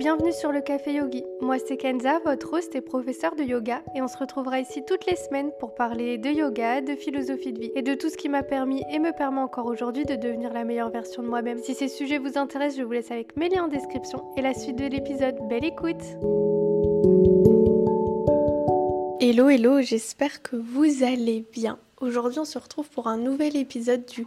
bienvenue 0.00 0.32
sur 0.32 0.50
le 0.50 0.62
Café 0.62 0.94
Yogi. 0.94 1.26
Moi 1.42 1.58
c'est 1.58 1.76
Kenza, 1.76 2.20
votre 2.24 2.54
host 2.54 2.74
et 2.74 2.80
professeur 2.80 3.36
de 3.36 3.42
yoga 3.42 3.82
et 3.94 4.00
on 4.00 4.08
se 4.08 4.16
retrouvera 4.16 4.58
ici 4.58 4.82
toutes 4.82 5.04
les 5.04 5.14
semaines 5.14 5.50
pour 5.60 5.74
parler 5.74 6.16
de 6.16 6.30
yoga, 6.30 6.80
de 6.80 6.94
philosophie 6.94 7.52
de 7.52 7.60
vie 7.60 7.70
et 7.74 7.82
de 7.82 7.92
tout 7.92 8.08
ce 8.08 8.16
qui 8.16 8.30
m'a 8.30 8.42
permis 8.42 8.82
et 8.90 8.98
me 8.98 9.12
permet 9.12 9.42
encore 9.42 9.66
aujourd'hui 9.66 10.06
de 10.06 10.16
devenir 10.16 10.54
la 10.54 10.64
meilleure 10.64 10.88
version 10.88 11.22
de 11.22 11.28
moi-même. 11.28 11.58
Si 11.58 11.74
ces 11.74 11.88
sujets 11.88 12.16
vous 12.16 12.38
intéressent, 12.38 12.78
je 12.78 12.82
vous 12.82 12.92
laisse 12.92 13.10
avec 13.10 13.36
mes 13.36 13.50
liens 13.50 13.64
en 13.64 13.68
description 13.68 14.24
et 14.38 14.40
la 14.40 14.54
suite 14.54 14.76
de 14.76 14.86
l'épisode. 14.86 15.36
Belle 15.50 15.66
écoute 15.66 16.00
Hello 19.20 19.50
hello, 19.50 19.82
j'espère 19.82 20.40
que 20.40 20.56
vous 20.56 21.04
allez 21.04 21.44
bien. 21.52 21.78
Aujourd'hui 22.00 22.38
on 22.38 22.46
se 22.46 22.58
retrouve 22.58 22.88
pour 22.88 23.08
un 23.08 23.18
nouvel 23.18 23.56
épisode 23.56 24.06
du 24.06 24.26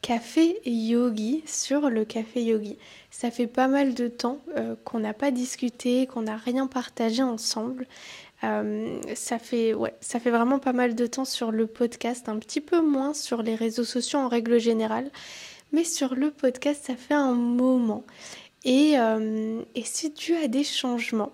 Café 0.00 0.58
Yogi 0.64 1.42
sur 1.44 1.90
le 1.90 2.06
Café 2.06 2.42
Yogi. 2.42 2.78
Ça 3.10 3.30
fait 3.30 3.46
pas 3.46 3.68
mal 3.68 3.92
de 3.92 4.08
temps 4.08 4.38
euh, 4.56 4.74
qu'on 4.84 5.00
n'a 5.00 5.12
pas 5.12 5.30
discuté, 5.30 6.06
qu'on 6.06 6.22
n'a 6.22 6.38
rien 6.38 6.66
partagé 6.66 7.22
ensemble. 7.22 7.86
Euh, 8.42 8.98
ça, 9.14 9.38
fait, 9.38 9.74
ouais, 9.74 9.92
ça 10.00 10.18
fait 10.18 10.30
vraiment 10.30 10.58
pas 10.58 10.72
mal 10.72 10.94
de 10.94 11.06
temps 11.06 11.26
sur 11.26 11.50
le 11.50 11.66
podcast, 11.66 12.30
un 12.30 12.38
petit 12.38 12.62
peu 12.62 12.80
moins 12.80 13.12
sur 13.12 13.42
les 13.42 13.54
réseaux 13.54 13.84
sociaux 13.84 14.18
en 14.18 14.28
règle 14.28 14.58
générale. 14.58 15.10
Mais 15.72 15.84
sur 15.84 16.14
le 16.14 16.30
podcast, 16.30 16.86
ça 16.86 16.96
fait 16.96 17.12
un 17.12 17.34
moment. 17.34 18.02
Et, 18.64 18.98
euh, 18.98 19.60
et 19.74 19.82
c'est 19.84 20.16
dû 20.16 20.34
à 20.36 20.48
des 20.48 20.64
changements. 20.64 21.32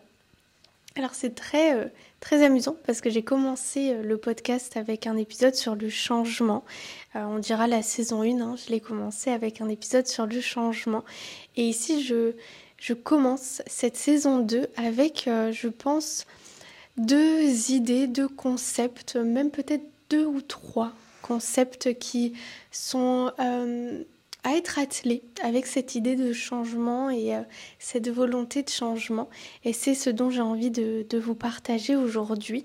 Alors 0.97 1.15
c'est 1.15 1.37
très 1.37 1.93
très 2.27 2.45
amusant 2.45 2.75
parce 2.85 3.01
que 3.01 3.09
j'ai 3.09 3.23
commencé 3.23 3.93
euh, 3.93 4.03
le 4.03 4.17
podcast 4.17 4.77
avec 4.77 5.07
un 5.07 5.17
épisode 5.17 5.55
sur 5.55 5.77
le 5.77 5.89
changement. 5.89 6.65
Euh, 7.15 7.23
on 7.23 7.39
dira 7.39 7.69
la 7.69 7.83
saison 7.83 8.23
1, 8.23 8.41
hein, 8.41 8.57
je 8.57 8.73
l'ai 8.73 8.81
commencé 8.81 9.31
avec 9.31 9.61
un 9.61 9.69
épisode 9.69 10.09
sur 10.09 10.27
le 10.27 10.41
changement. 10.41 11.05
Et 11.55 11.69
ici, 11.69 12.03
je, 12.03 12.33
commence 12.95 13.63
cette 13.69 13.97
saison 13.97 14.41
2 14.41 14.67
avec, 14.77 15.29
euh, 15.29 15.53
je 15.53 15.69
pense, 15.69 16.27
deux 16.97 17.71
idées, 17.71 18.09
deux 18.09 18.29
concepts, 18.29 19.15
même 19.15 19.53
peut-être 19.53 19.85
deux 20.11 20.27
ou 20.27 20.41
trois 20.41 20.91
concepts 21.23 21.97
qui 22.01 22.33
sont 22.73 23.31
à 24.47 24.53
être 24.53 24.79
attelé 24.79 25.25
avec 25.43 25.67
cette 25.67 25.97
idée 25.97 26.15
de 26.15 26.33
changement 26.33 27.11
et 27.11 27.35
euh, 27.35 27.41
cette 27.81 28.09
volonté 28.09 28.63
de 28.63 28.69
changement. 28.69 29.29
Et 29.65 29.73
c'est 29.73 29.97
ce 29.97 30.09
dont 30.09 30.31
j'ai 30.31 30.41
envie 30.41 30.71
de, 30.71 31.05
vous 31.19 31.35
partager 31.35 31.97
aujourd'hui. 31.97 32.65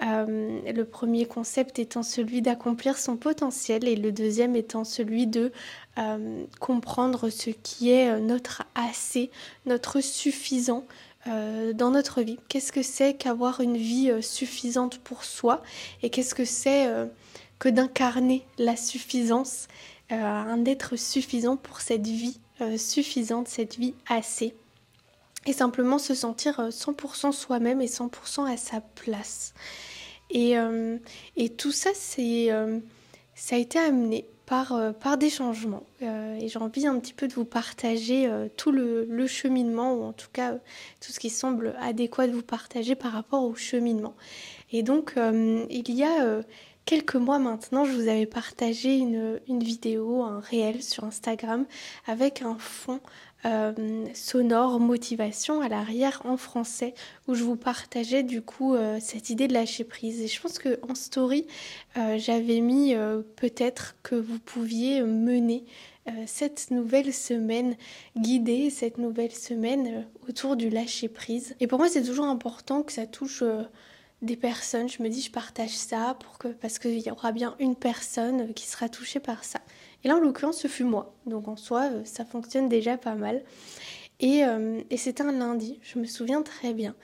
Euh, 0.00 0.58
le 0.64 0.84
premier 0.86 1.26
concept 1.26 1.78
étant 1.78 2.02
celui 2.02 2.40
d'accomplir 2.40 2.96
son 2.96 3.18
potentiel 3.18 3.86
et 3.86 3.94
le 3.94 4.10
deuxième 4.10 4.56
étant 4.56 4.84
celui 4.84 5.26
de 5.26 5.52
euh, 5.98 6.44
comprendre 6.60 7.28
ce 7.28 7.50
qui 7.50 7.90
est 7.90 8.18
notre 8.20 8.62
assez, 8.74 9.30
notre 9.66 10.00
suffisant 10.00 10.86
dans 11.26 11.90
notre 11.90 12.22
vie. 12.22 12.38
Qu'est-ce 12.48 12.72
que 12.72 12.80
c'est 12.80 13.12
qu'avoir 13.12 13.60
une 13.60 13.76
vie 13.76 14.10
suffisante 14.22 14.96
pour 14.96 15.24
soi 15.24 15.62
et 16.02 16.08
qu'est-ce 16.08 16.34
que 16.34 16.46
c'est 16.46 16.88
que 17.58 17.68
d'incarner 17.68 18.46
la 18.56 18.76
suffisance 18.76 19.66
un 20.10 20.64
être 20.64 20.96
suffisant 20.96 21.56
pour 21.56 21.80
cette 21.80 22.06
vie 22.06 22.40
euh, 22.60 22.76
suffisante, 22.76 23.46
cette 23.46 23.76
vie 23.76 23.94
assez. 24.08 24.52
Et 25.46 25.52
simplement 25.52 25.98
se 25.98 26.12
sentir 26.12 26.58
100% 26.70 27.28
euh, 27.28 27.32
soi-même 27.32 27.80
et 27.80 27.86
100% 27.86 28.52
à 28.52 28.56
sa 28.56 28.80
place. 28.80 29.54
Et, 30.30 30.56
et 31.36 31.48
tout 31.48 31.72
ça, 31.72 31.88
c'est, 31.94 32.50
ça 33.34 33.56
a 33.56 33.58
été 33.58 33.78
amené 33.78 34.26
par, 34.44 34.78
par 35.00 35.16
des 35.16 35.30
changements. 35.30 35.84
et 36.02 36.48
j'ai 36.48 36.58
envie 36.58 36.86
un 36.86 36.98
petit 36.98 37.14
peu 37.14 37.28
de 37.28 37.32
vous 37.32 37.46
partager 37.46 38.30
tout 38.58 38.70
le, 38.70 39.26
cheminement, 39.26 39.94
ou 39.94 40.02
en 40.02 40.12
tout 40.12 40.28
cas 40.30 40.52
tout 41.00 41.12
ce 41.12 41.18
qui 41.18 41.30
semble 41.30 41.74
adéquat 41.80 42.26
de 42.26 42.32
vous 42.32 42.42
partager 42.42 42.94
par 42.94 43.12
rapport 43.12 43.42
au 43.42 43.54
cheminement. 43.54 44.14
Et 44.70 44.82
donc, 44.82 45.14
il 45.16 45.94
y 45.94 46.04
a 46.04 46.42
quelques 46.88 47.16
mois 47.16 47.38
maintenant, 47.38 47.84
je 47.84 47.92
vous 47.92 48.08
avais 48.08 48.24
partagé 48.24 48.96
une, 48.96 49.38
vidéo, 49.46 50.22
un 50.22 50.40
réel 50.40 50.82
sur 50.82 51.04
Instagram 51.04 51.66
avec 52.06 52.40
un 52.40 52.56
fond 52.58 53.00
euh, 53.44 54.06
sonore 54.14 54.80
motivation 54.80 55.60
à 55.60 55.68
l'arrière 55.68 56.22
en 56.24 56.38
français 56.38 56.94
où 57.26 57.34
je 57.34 57.44
vous 57.44 57.56
partageais 57.56 58.22
du 58.22 58.40
coup 58.40 58.74
euh, 58.74 58.96
cette 59.02 59.28
idée 59.28 59.48
de 59.48 59.52
lâcher 59.52 59.84
prise. 59.84 60.22
Et 60.22 60.28
je 60.28 60.40
pense 60.40 60.58
que 60.58 60.80
en 60.88 60.94
story, 60.94 61.46
euh, 61.98 62.16
j'avais 62.16 62.60
mis 62.60 62.94
peut-être 63.36 63.96
que 64.02 64.14
vous 64.14 64.38
pouviez 64.38 65.02
mener 65.02 65.66
cette 66.24 66.70
nouvelle 66.70 67.12
semaine, 67.12 67.76
guider 68.16 68.70
cette 68.70 68.96
nouvelle 68.96 69.32
semaine 69.32 70.06
autour 70.26 70.56
du 70.56 70.70
lâcher 70.70 71.08
prise. 71.08 71.54
Et 71.60 71.66
pour 71.66 71.78
moi, 71.78 71.90
c'est 71.90 72.02
toujours 72.02 72.24
important 72.24 72.82
que 72.82 72.92
ça 72.92 73.06
touche 73.06 73.42
des 74.22 74.36
personnes. 74.36 74.88
Je 74.88 75.02
me 75.02 75.08
dis, 75.08 75.20
je 75.20 75.30
partage 75.30 75.76
ça 75.76 76.16
pour 76.20 76.38
que, 76.38 76.48
parce 76.48 76.78
qu'il 76.78 76.98
y 76.98 77.10
aura 77.10 77.32
bien 77.32 77.54
une 77.58 77.76
personne 77.76 78.52
qui 78.54 78.66
sera 78.66 78.88
touchée 78.88 79.20
par 79.20 79.44
ça. 79.44 79.60
Et 80.04 80.08
là, 80.08 80.16
en 80.16 80.20
l'occurrence, 80.20 80.58
ce 80.58 80.68
fut 80.68 80.84
moi. 80.84 81.14
Donc 81.26 81.48
en 81.48 81.56
soi, 81.56 81.90
euh, 81.92 82.04
ça 82.04 82.24
fonctionne 82.24 82.68
déjà 82.68 82.96
pas 82.96 83.14
mal. 83.14 83.42
Et, 84.20 84.44
euh, 84.44 84.80
et 84.90 84.96
c'était 84.96 85.22
un 85.22 85.32
lundi, 85.32 85.78
je 85.82 85.98
me 85.98 86.04
souviens 86.04 86.42
très 86.42 86.74
bien. 86.74 86.94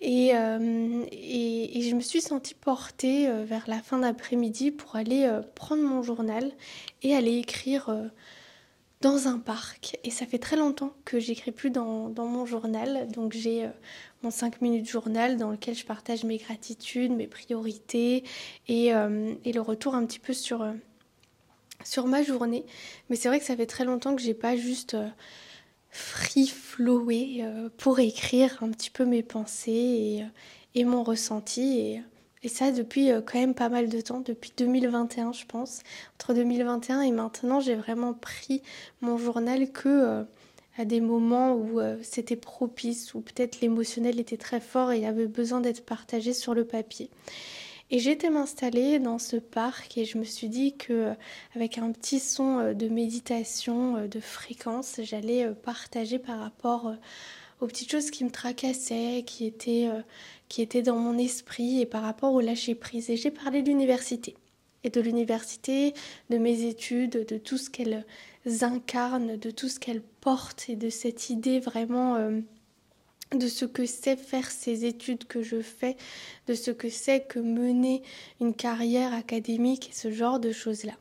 Et, 0.00 0.30
euh, 0.34 1.04
et, 1.10 1.82
je 1.82 1.94
me 1.96 2.00
suis 2.00 2.20
sentie 2.20 2.54
portée 2.54 3.28
vers 3.44 3.64
la 3.66 3.80
fin 3.80 3.98
d'après-midi 3.98 4.70
pour 4.70 4.94
aller 4.94 5.28
prendre 5.56 5.82
mon 5.82 6.02
journal 6.02 6.52
et 7.02 7.16
aller 7.16 7.38
écrire 7.38 7.90
dans 9.00 9.28
un 9.28 9.38
parc. 9.38 9.98
Et 10.04 10.10
ça 10.10 10.26
fait 10.26 10.38
très 10.38 10.56
longtemps 10.56 10.92
que 11.04 11.20
j'écris 11.20 11.52
plus 11.52 11.70
dans, 11.70 12.10
mon 12.16 12.46
journal. 12.46 13.08
Donc 13.08 13.32
j'ai 13.32 13.68
mon 14.22 14.30
5 14.30 14.60
minutes 14.60 14.88
journal 14.88 15.36
dans 15.36 15.50
lequel 15.50 15.74
je 15.74 15.84
partage 15.84 16.24
mes 16.24 16.38
gratitudes, 16.38 17.12
mes 17.12 17.26
priorités 17.26 18.24
et, 18.66 18.94
euh, 18.94 19.34
le 19.44 19.60
retour 19.60 19.94
un 19.94 20.04
petit 20.06 20.18
peu 20.18 20.32
sur, 20.32 20.62
euh, 20.62 20.72
sur 21.84 22.06
ma 22.06 22.22
journée. 22.22 22.64
Mais 23.08 23.16
c'est 23.16 23.28
vrai 23.28 23.38
que 23.38 23.44
ça 23.44 23.56
fait 23.56 23.66
très 23.66 23.84
longtemps 23.84 24.16
que 24.16 24.22
j'ai 24.22 24.34
pas 24.34 24.56
juste 24.56 24.94
euh, 24.94 25.08
free 25.90 26.48
flowé 26.48 27.44
pour 27.78 27.98
écrire 27.98 28.62
un 28.62 28.70
petit 28.70 28.90
peu 28.90 29.04
mes 29.04 29.22
pensées 29.22 30.24
et, 30.74 30.84
mon 30.84 31.02
ressenti. 31.02 32.00
Et 32.42 32.48
ça 32.48 32.72
depuis 32.72 33.10
quand 33.26 33.38
même 33.38 33.54
pas 33.54 33.68
mal 33.68 33.88
de 33.88 34.00
temps, 34.00 34.20
depuis 34.20 34.52
2021 34.56 35.32
je 35.32 35.44
pense. 35.46 35.80
Entre 36.14 36.34
2021 36.34 37.02
et 37.02 37.12
maintenant 37.12 37.60
j'ai 37.60 37.74
vraiment 37.74 38.14
pris 38.14 38.62
mon 39.00 39.18
journal 39.18 39.70
que 39.70 40.26
à 40.78 40.84
des 40.84 41.00
moments 41.00 41.54
où 41.54 41.80
euh, 41.80 41.96
c'était 42.02 42.36
propice, 42.36 43.12
où 43.12 43.20
peut-être 43.20 43.60
l'émotionnel 43.60 44.20
était 44.20 44.36
très 44.36 44.60
fort 44.60 44.92
et 44.92 45.04
avait 45.06 45.26
besoin 45.26 45.60
d'être 45.60 45.84
partagé 45.84 46.32
sur 46.32 46.54
le 46.54 46.64
papier. 46.64 47.10
Et 47.90 47.98
j'étais 47.98 48.30
m'installer 48.30 48.98
dans 48.98 49.18
ce 49.18 49.36
parc 49.36 49.98
et 49.98 50.04
je 50.04 50.18
me 50.18 50.24
suis 50.24 50.48
dit 50.48 50.76
que 50.76 50.92
euh, 50.92 51.14
avec 51.56 51.78
un 51.78 51.90
petit 51.90 52.20
son 52.20 52.58
euh, 52.58 52.74
de 52.74 52.88
méditation, 52.88 54.06
de 54.06 54.20
fréquence, 54.20 55.00
j'allais 55.02 55.50
partager 55.52 56.20
par 56.20 56.38
rapport 56.38 56.94
aux 57.60 57.66
petites 57.66 57.90
choses 57.90 58.10
qui 58.10 58.24
me 58.24 58.30
tracassaient, 58.30 59.24
qui 59.26 59.46
étaient, 59.46 59.88
qui 60.48 60.62
étaient 60.62 60.82
dans 60.82 60.96
mon 60.96 61.18
esprit 61.18 61.80
et 61.80 61.86
par 61.86 62.02
rapport 62.02 62.32
au 62.32 62.40
lâcher 62.40 62.74
prise. 62.74 63.10
Et 63.10 63.16
j'ai 63.16 63.30
parlé 63.30 63.62
de 63.62 63.68
l'université 63.68 64.36
et 64.84 64.90
de 64.90 65.00
l'université, 65.00 65.94
de 66.30 66.38
mes 66.38 66.62
études, 66.64 67.26
de 67.26 67.38
tout 67.38 67.58
ce 67.58 67.70
qu'elles 67.70 68.04
incarnent, 68.62 69.36
de 69.36 69.50
tout 69.50 69.68
ce 69.68 69.80
qu'elles 69.80 70.02
portent 70.02 70.68
et 70.68 70.76
de 70.76 70.88
cette 70.90 71.30
idée 71.30 71.60
vraiment 71.60 72.16
euh, 72.16 72.40
de 73.32 73.48
ce 73.48 73.64
que 73.64 73.86
c'est 73.86 74.16
faire 74.16 74.50
ces 74.50 74.84
études 74.84 75.26
que 75.26 75.42
je 75.42 75.60
fais, 75.60 75.96
de 76.46 76.54
ce 76.54 76.70
que 76.70 76.88
c'est 76.88 77.26
que 77.26 77.38
mener 77.38 78.02
une 78.40 78.54
carrière 78.54 79.12
académique 79.12 79.90
et 79.90 79.94
ce 79.94 80.10
genre 80.10 80.40
de 80.40 80.52
choses-là. 80.52 80.94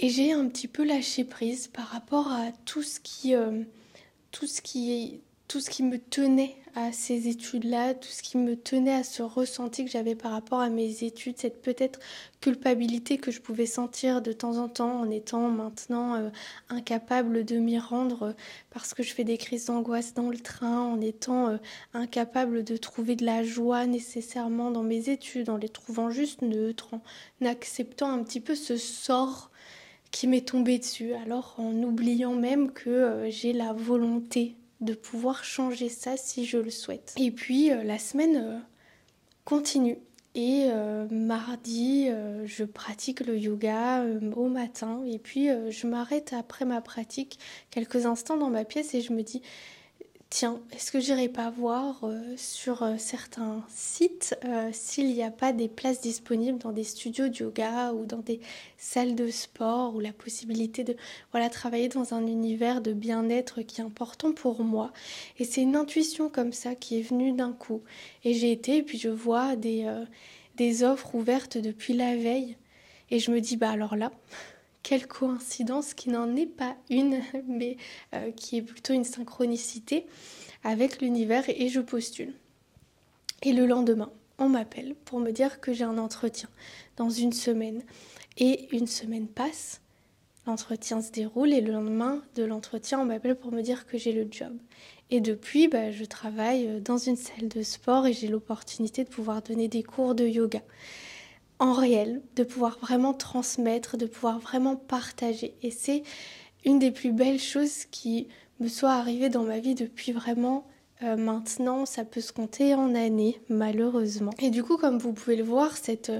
Et 0.00 0.08
j'ai 0.08 0.32
un 0.32 0.48
petit 0.48 0.68
peu 0.68 0.84
lâché 0.84 1.24
prise 1.24 1.68
par 1.68 1.86
rapport 1.86 2.28
à 2.28 2.50
tout 2.64 2.82
ce 2.82 2.98
qui, 2.98 3.34
euh, 3.34 3.62
tout 4.30 4.46
ce 4.46 4.62
qui, 4.62 5.20
tout 5.52 5.60
ce 5.60 5.68
qui 5.68 5.82
me 5.82 5.98
tenait 5.98 6.56
à 6.74 6.92
ces 6.92 7.28
études-là, 7.28 7.92
tout 7.92 8.08
ce 8.08 8.22
qui 8.22 8.38
me 8.38 8.56
tenait 8.56 8.94
à 8.94 9.04
ce 9.04 9.22
ressenti 9.22 9.84
que 9.84 9.90
j'avais 9.90 10.14
par 10.14 10.32
rapport 10.32 10.60
à 10.60 10.70
mes 10.70 11.04
études, 11.04 11.36
cette 11.36 11.60
peut-être 11.60 12.00
culpabilité 12.40 13.18
que 13.18 13.30
je 13.30 13.42
pouvais 13.42 13.66
sentir 13.66 14.22
de 14.22 14.32
temps 14.32 14.56
en 14.56 14.70
temps 14.70 15.00
en 15.00 15.10
étant 15.10 15.50
maintenant 15.50 16.14
euh, 16.14 16.30
incapable 16.70 17.44
de 17.44 17.56
m'y 17.56 17.78
rendre 17.78 18.22
euh, 18.22 18.32
parce 18.70 18.94
que 18.94 19.02
je 19.02 19.12
fais 19.12 19.24
des 19.24 19.36
crises 19.36 19.66
d'angoisse 19.66 20.14
dans 20.14 20.30
le 20.30 20.38
train, 20.38 20.80
en 20.80 21.02
étant 21.02 21.50
euh, 21.50 21.58
incapable 21.92 22.64
de 22.64 22.78
trouver 22.78 23.14
de 23.14 23.26
la 23.26 23.42
joie 23.42 23.84
nécessairement 23.84 24.70
dans 24.70 24.82
mes 24.82 25.10
études, 25.10 25.50
en 25.50 25.58
les 25.58 25.68
trouvant 25.68 26.08
juste 26.08 26.40
neutres, 26.40 26.94
en 26.94 27.44
acceptant 27.44 28.10
un 28.10 28.22
petit 28.22 28.40
peu 28.40 28.54
ce 28.54 28.78
sort 28.78 29.50
qui 30.12 30.26
m'est 30.26 30.48
tombé 30.48 30.78
dessus, 30.78 31.12
alors 31.12 31.56
en 31.58 31.74
oubliant 31.82 32.34
même 32.34 32.72
que 32.72 33.26
j'ai 33.28 33.52
la 33.52 33.74
volonté 33.74 34.56
de 34.82 34.94
pouvoir 34.94 35.44
changer 35.44 35.88
ça 35.88 36.16
si 36.16 36.44
je 36.44 36.58
le 36.58 36.70
souhaite. 36.70 37.14
Et 37.16 37.30
puis 37.30 37.70
euh, 37.70 37.82
la 37.84 37.98
semaine 37.98 38.36
euh, 38.36 38.58
continue. 39.44 39.98
Et 40.34 40.66
euh, 40.70 41.06
mardi, 41.10 42.08
je 42.46 42.64
pratique 42.64 43.20
le 43.20 43.36
yoga 43.36 44.02
au 44.34 44.48
matin. 44.48 45.02
Et 45.06 45.18
puis 45.18 45.48
je 45.68 45.86
m'arrête 45.86 46.32
après 46.32 46.64
ma 46.64 46.80
pratique 46.80 47.38
quelques 47.70 48.06
instants 48.06 48.38
dans 48.38 48.48
ma 48.48 48.64
pièce 48.64 48.94
et 48.94 49.02
je 49.02 49.12
me 49.12 49.22
dis, 49.22 49.42
tiens, 50.32 50.62
est-ce 50.72 50.90
que 50.90 50.98
j'irai 50.98 51.28
pas 51.28 51.50
voir 51.50 52.04
euh, 52.04 52.34
sur 52.38 52.82
euh, 52.82 52.94
certains 52.96 53.62
sites 53.68 54.34
euh, 54.46 54.70
s'il 54.72 55.12
n'y 55.12 55.22
a 55.22 55.30
pas 55.30 55.52
des 55.52 55.68
places 55.68 56.00
disponibles 56.00 56.56
dans 56.56 56.72
des 56.72 56.84
studios 56.84 57.28
de 57.28 57.36
yoga 57.36 57.92
ou 57.92 58.06
dans 58.06 58.20
des 58.20 58.40
salles 58.78 59.14
de 59.14 59.28
sport 59.28 59.94
ou 59.94 60.00
la 60.00 60.14
possibilité 60.14 60.84
de 60.84 60.96
voilà 61.32 61.50
travailler 61.50 61.90
dans 61.90 62.14
un 62.14 62.26
univers 62.26 62.80
de 62.80 62.94
bien-être 62.94 63.60
qui 63.60 63.82
est 63.82 63.84
important 63.84 64.32
pour 64.32 64.64
moi. 64.64 64.90
Et 65.38 65.44
c'est 65.44 65.60
une 65.60 65.76
intuition 65.76 66.30
comme 66.30 66.54
ça 66.54 66.74
qui 66.74 66.98
est 66.98 67.02
venue 67.02 67.32
d'un 67.32 67.52
coup. 67.52 67.82
Et 68.24 68.32
j'ai 68.32 68.52
été 68.52 68.78
et 68.78 68.82
puis 68.82 68.96
je 68.96 69.10
vois 69.10 69.54
des, 69.54 69.86
des 70.56 70.82
offres 70.82 71.14
ouvertes 71.14 71.58
depuis 71.58 71.92
la 71.92 72.16
veille 72.16 72.56
et 73.10 73.18
je 73.18 73.30
me 73.30 73.40
dis 73.42 73.58
bah 73.58 73.70
alors 73.70 73.96
là 73.96 74.10
quelle 74.82 75.06
coïncidence 75.06 75.94
qui 75.94 76.10
n'en 76.10 76.34
est 76.36 76.46
pas 76.46 76.76
une, 76.90 77.20
mais 77.48 77.76
euh, 78.14 78.30
qui 78.32 78.58
est 78.58 78.62
plutôt 78.62 78.92
une 78.92 79.04
synchronicité 79.04 80.06
avec 80.64 81.00
l'univers 81.00 81.44
et 81.48 81.68
je 81.68 81.80
postule. 81.80 82.34
Et 83.42 83.52
le 83.52 83.66
lendemain, 83.66 84.10
on 84.38 84.48
m'appelle 84.48 84.94
pour 85.04 85.20
me 85.20 85.30
dire 85.30 85.60
que 85.60 85.72
j'ai 85.72 85.84
un 85.84 85.98
entretien 85.98 86.48
dans 86.96 87.10
une 87.10 87.32
semaine. 87.32 87.82
Et 88.38 88.74
une 88.74 88.86
semaine 88.86 89.26
passe, 89.26 89.80
l'entretien 90.46 91.02
se 91.02 91.10
déroule 91.10 91.52
et 91.52 91.60
le 91.60 91.72
lendemain 91.72 92.22
de 92.34 92.44
l'entretien, 92.44 93.00
on 93.00 93.04
m'appelle 93.04 93.36
pour 93.36 93.52
me 93.52 93.62
dire 93.62 93.86
que 93.86 93.98
j'ai 93.98 94.12
le 94.12 94.26
job. 94.30 94.56
Et 95.10 95.20
depuis, 95.20 95.68
bah, 95.68 95.90
je 95.90 96.04
travaille 96.04 96.80
dans 96.80 96.96
une 96.96 97.16
salle 97.16 97.48
de 97.48 97.62
sport 97.62 98.06
et 98.06 98.14
j'ai 98.14 98.28
l'opportunité 98.28 99.04
de 99.04 99.10
pouvoir 99.10 99.42
donner 99.42 99.68
des 99.68 99.82
cours 99.82 100.14
de 100.14 100.26
yoga 100.26 100.62
en 101.62 101.74
réel, 101.74 102.22
de 102.34 102.42
pouvoir 102.42 102.76
vraiment 102.80 103.14
transmettre, 103.14 103.96
de 103.96 104.06
pouvoir 104.06 104.40
vraiment 104.40 104.74
partager. 104.74 105.54
Et 105.62 105.70
c'est 105.70 106.02
une 106.64 106.80
des 106.80 106.90
plus 106.90 107.12
belles 107.12 107.38
choses 107.38 107.84
qui 107.84 108.26
me 108.58 108.66
soit 108.66 108.90
arrivée 108.90 109.28
dans 109.28 109.44
ma 109.44 109.60
vie 109.60 109.76
depuis 109.76 110.10
vraiment 110.10 110.66
euh, 111.04 111.14
maintenant. 111.16 111.86
Ça 111.86 112.04
peut 112.04 112.20
se 112.20 112.32
compter 112.32 112.74
en 112.74 112.96
années, 112.96 113.40
malheureusement. 113.48 114.32
Et 114.40 114.50
du 114.50 114.64
coup, 114.64 114.76
comme 114.76 114.98
vous 114.98 115.12
pouvez 115.12 115.36
le 115.36 115.44
voir, 115.44 115.76
cette, 115.76 116.10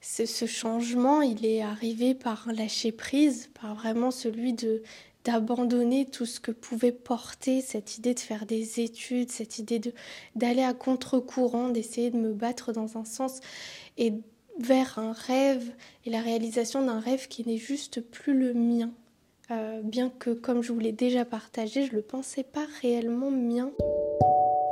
ce, 0.00 0.46
changement, 0.46 1.22
il 1.22 1.46
est 1.46 1.62
arrivé 1.62 2.16
par 2.16 2.48
lâcher 2.52 2.90
prise, 2.90 3.50
par 3.60 3.76
vraiment 3.76 4.10
celui 4.10 4.52
de 4.52 4.82
d'abandonner 5.24 6.06
tout 6.06 6.26
ce 6.26 6.40
que 6.40 6.52
pouvait 6.52 6.92
porter 6.92 7.60
cette 7.60 7.98
idée 7.98 8.14
de 8.14 8.20
faire 8.20 8.46
des 8.46 8.80
études, 8.80 9.30
cette 9.30 9.58
idée 9.58 9.78
de 9.78 9.92
d'aller 10.34 10.62
à 10.62 10.74
contre-courant, 10.74 11.68
d'essayer 11.68 12.10
de 12.10 12.16
me 12.16 12.32
battre 12.32 12.72
dans 12.72 12.96
un 12.96 13.04
sens 13.04 13.40
et 13.98 14.14
vers 14.58 14.98
un 14.98 15.12
rêve 15.12 15.70
et 16.04 16.10
la 16.10 16.20
réalisation 16.20 16.84
d'un 16.84 17.00
rêve 17.00 17.28
qui 17.28 17.46
n'est 17.46 17.58
juste 17.58 18.00
plus 18.00 18.38
le 18.38 18.54
mien. 18.54 18.90
Euh, 19.50 19.80
bien 19.82 20.10
que, 20.10 20.30
comme 20.30 20.62
je 20.62 20.72
vous 20.72 20.78
l'ai 20.78 20.92
déjà 20.92 21.24
partagé, 21.24 21.86
je 21.86 21.92
ne 21.92 21.96
le 21.96 22.02
pensais 22.02 22.42
pas 22.42 22.66
réellement 22.82 23.30
mien. 23.30 23.70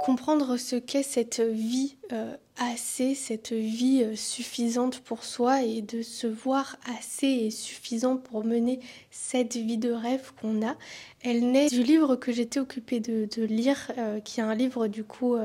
Comprendre 0.05 0.57
ce 0.59 0.77
qu'est 0.77 1.03
cette 1.03 1.41
vie 1.41 1.97
euh, 2.13 2.37
assez, 2.59 3.15
cette 3.15 3.53
vie 3.53 4.03
euh, 4.05 4.15
suffisante 4.15 5.01
pour 5.01 5.25
soi 5.25 5.63
et 5.63 5.81
de 5.81 6.03
se 6.03 6.27
voir 6.27 6.77
assez 6.99 7.27
et 7.27 7.51
suffisant 7.51 8.19
pour 8.19 8.45
mener 8.45 8.81
cette 9.11 9.57
vie 9.57 9.79
de 9.79 9.91
rêve 9.91 10.33
qu'on 10.41 10.65
a, 10.67 10.77
elle 11.23 11.51
naît 11.51 11.69
du 11.69 11.83
livre 11.83 12.15
que 12.15 12.31
j'étais 12.31 12.61
occupée 12.61 13.01
de, 13.01 13.27
de 13.35 13.43
lire, 13.45 13.91
qui 14.25 14.41
est 14.41 14.45
un 14.45 14.55
livre 14.55 14.87
du 14.87 15.03
coup 15.03 15.37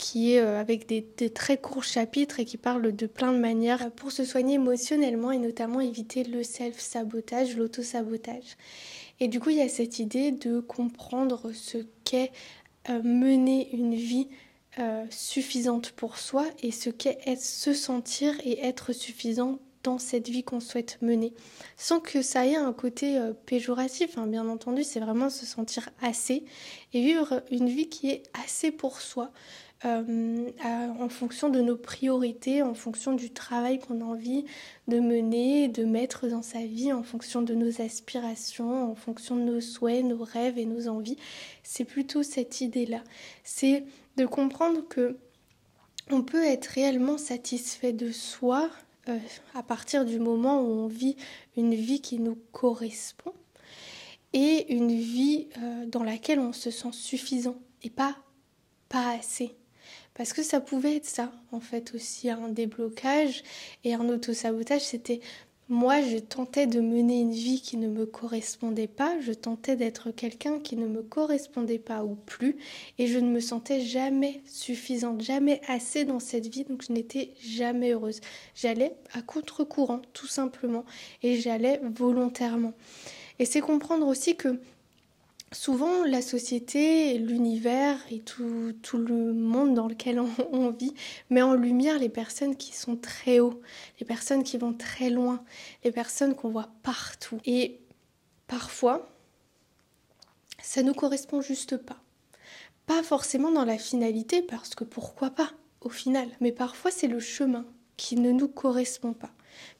qui 0.00 0.32
est 0.32 0.40
euh, 0.40 0.58
avec 0.58 0.88
des, 0.88 1.30
très 1.30 1.58
courts 1.58 1.84
chapitres 1.84 2.40
et 2.40 2.46
qui 2.46 2.56
parle 2.56 2.96
de 2.96 3.06
plein 3.06 3.32
de 3.32 3.38
manières 3.38 3.90
pour 3.92 4.10
se 4.10 4.24
soigner 4.24 4.54
émotionnellement 4.54 5.30
et 5.30 5.38
notamment 5.38 5.80
éviter 5.80 6.24
le 6.24 6.42
self-sabotage, 6.42 7.56
l'auto-sabotage. 7.56 8.56
Et 9.20 9.28
du 9.28 9.38
coup, 9.38 9.50
il 9.50 9.58
y 9.58 9.62
a 9.62 9.68
cette 9.68 9.98
idée 9.98 10.32
de 10.32 10.60
comprendre 10.60 11.52
ce 11.52 11.78
qu'est 12.04 12.32
euh, 12.88 13.02
mener 13.02 13.68
une 13.74 13.94
vie 13.94 14.28
euh, 14.78 15.04
suffisante 15.10 15.90
pour 15.90 16.16
soi 16.16 16.46
et 16.62 16.70
ce 16.70 16.88
qu'est 16.88 17.36
se 17.36 17.74
sentir 17.74 18.34
et 18.42 18.58
être 18.64 18.94
suffisant 18.94 19.58
dans 19.82 19.98
cette 19.98 20.28
vie 20.28 20.44
qu'on 20.44 20.60
souhaite 20.60 20.98
mener. 21.02 21.34
Sans 21.76 22.00
que 22.00 22.22
ça 22.22 22.46
ait 22.46 22.54
un 22.54 22.72
côté 22.72 23.18
péjoratif, 23.46 24.18
hein, 24.18 24.26
bien 24.26 24.46
entendu, 24.46 24.84
c'est 24.84 25.00
vraiment 25.00 25.30
se 25.30 25.46
sentir 25.46 25.88
assez 26.02 26.44
et 26.92 27.00
vivre 27.00 27.42
une 27.50 27.68
vie 27.68 27.88
qui 27.88 28.10
est 28.10 28.22
assez 28.44 28.72
pour 28.72 29.00
soi, 29.00 29.32
euh, 29.86 30.50
en 30.98 31.08
fonction 31.08 31.48
de 31.48 31.60
nos 31.60 31.76
priorités, 31.76 32.62
en 32.62 32.74
fonction 32.74 33.14
du 33.14 33.30
travail 33.30 33.78
qu'on 33.78 34.02
a 34.02 34.04
envie 34.04 34.44
de 34.88 35.00
mener, 35.00 35.68
de 35.68 35.84
mettre 35.84 36.28
dans 36.28 36.42
sa 36.42 36.60
vie, 36.66 36.92
en 36.92 37.02
fonction 37.02 37.40
de 37.40 37.54
nos 37.54 37.80
aspirations, 37.80 38.90
en 38.90 38.94
fonction 38.94 39.36
de 39.36 39.42
nos 39.42 39.60
souhaits, 39.60 40.04
nos 40.04 40.22
rêves 40.22 40.58
et 40.58 40.66
nos 40.66 40.88
envies. 40.88 41.16
C'est 41.62 41.86
plutôt 41.86 42.22
cette 42.22 42.60
idée-là. 42.60 43.02
C'est 43.42 43.84
de 44.16 44.26
comprendre 44.26 44.86
que 44.86 45.16
on 46.10 46.22
peut 46.22 46.44
être 46.44 46.66
réellement 46.66 47.16
satisfait 47.16 47.92
de 47.92 48.12
soi 48.12 48.68
euh, 49.08 49.18
à 49.54 49.62
partir 49.62 50.04
du 50.04 50.18
moment 50.18 50.60
où 50.60 50.66
on 50.66 50.88
vit 50.88 51.16
une 51.56 51.74
vie 51.74 52.00
qui 52.00 52.18
nous 52.18 52.36
correspond 52.52 53.32
et 54.32 54.74
une 54.74 54.92
vie 54.92 55.48
euh, 55.58 55.86
dans 55.86 56.02
laquelle 56.02 56.38
on 56.38 56.52
se 56.52 56.70
sent 56.70 56.92
suffisant 56.92 57.56
et 57.82 57.90
pas 57.90 58.16
pas 58.90 59.12
assez. 59.12 59.56
Parce 60.14 60.32
que 60.32 60.42
ça 60.42 60.60
pouvait 60.60 60.96
être 60.96 61.06
ça, 61.06 61.32
en 61.52 61.60
fait, 61.60 61.94
aussi 61.94 62.30
un 62.30 62.48
déblocage 62.48 63.42
et 63.84 63.94
un 63.94 64.08
autosabotage. 64.08 64.82
C'était 64.82 65.20
moi, 65.72 66.02
je 66.02 66.16
tentais 66.16 66.66
de 66.66 66.80
mener 66.80 67.20
une 67.20 67.30
vie 67.30 67.60
qui 67.60 67.76
ne 67.76 67.86
me 67.86 68.04
correspondait 68.04 68.88
pas, 68.88 69.20
je 69.20 69.30
tentais 69.30 69.76
d'être 69.76 70.10
quelqu'un 70.10 70.58
qui 70.58 70.74
ne 70.74 70.88
me 70.88 71.00
correspondait 71.00 71.78
pas 71.78 72.02
ou 72.02 72.16
plus, 72.16 72.56
et 72.98 73.06
je 73.06 73.20
ne 73.20 73.30
me 73.30 73.38
sentais 73.38 73.80
jamais 73.80 74.42
suffisante, 74.46 75.20
jamais 75.20 75.60
assez 75.68 76.04
dans 76.04 76.18
cette 76.18 76.48
vie, 76.48 76.64
donc 76.64 76.82
je 76.82 76.92
n'étais 76.92 77.34
jamais 77.40 77.92
heureuse. 77.92 78.20
J'allais 78.56 78.96
à 79.12 79.22
contre-courant, 79.22 80.02
tout 80.12 80.26
simplement, 80.26 80.84
et 81.22 81.36
j'allais 81.36 81.80
volontairement. 81.84 82.72
Et 83.38 83.44
c'est 83.44 83.60
comprendre 83.60 84.08
aussi 84.08 84.34
que 84.34 84.58
Souvent, 85.52 86.04
la 86.04 86.22
société, 86.22 87.18
l'univers 87.18 87.98
et 88.08 88.20
tout, 88.20 88.72
le 88.92 89.32
monde 89.32 89.74
dans 89.74 89.88
lequel 89.88 90.20
on, 90.52 90.70
vit 90.70 90.94
met 91.28 91.42
en 91.42 91.54
lumière 91.54 91.98
les 91.98 92.08
personnes 92.08 92.54
qui 92.54 92.72
sont 92.72 92.96
très 92.96 93.40
hauts, 93.40 93.60
les 93.98 94.06
personnes 94.06 94.44
qui 94.44 94.58
vont 94.58 94.72
très 94.72 95.10
loin, 95.10 95.42
les 95.82 95.90
personnes 95.90 96.36
qu'on 96.36 96.50
voit 96.50 96.70
partout. 96.84 97.40
Et 97.46 97.80
parfois, 98.46 99.10
ça 100.62 100.84
ne 100.84 100.92
correspond 100.92 101.40
juste 101.40 101.76
pas. 101.76 102.00
Pas 102.86 103.02
forcément 103.02 103.50
dans 103.50 103.64
la 103.64 103.78
finalité, 103.78 104.42
parce 104.42 104.76
que 104.76 104.84
pourquoi 104.84 105.30
pas 105.30 105.50
au 105.80 105.88
final, 105.88 106.28
mais 106.40 106.52
parfois 106.52 106.92
c'est 106.92 107.08
le 107.08 107.20
chemin 107.20 107.64
qui 107.96 108.14
ne 108.16 108.30
nous 108.30 108.48
correspond 108.48 109.14
pas. 109.14 109.30